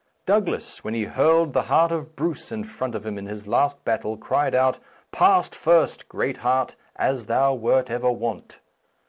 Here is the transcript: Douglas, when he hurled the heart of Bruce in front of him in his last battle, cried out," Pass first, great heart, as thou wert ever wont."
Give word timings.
Douglas, 0.25 0.83
when 0.83 0.95
he 0.95 1.03
hurled 1.03 1.53
the 1.53 1.61
heart 1.69 1.91
of 1.91 2.15
Bruce 2.15 2.51
in 2.51 2.63
front 2.63 2.95
of 2.95 3.05
him 3.05 3.19
in 3.19 3.27
his 3.27 3.47
last 3.47 3.85
battle, 3.85 4.17
cried 4.17 4.55
out," 4.55 4.79
Pass 5.11 5.49
first, 5.49 6.09
great 6.09 6.37
heart, 6.37 6.75
as 6.95 7.27
thou 7.27 7.53
wert 7.53 7.91
ever 7.91 8.11
wont." 8.11 8.57